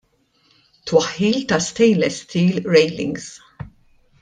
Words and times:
Twaħħil 0.91 1.37
ta' 1.51 1.59
stainless 1.67 2.25
steel 2.25 2.59
railings. 2.77 3.31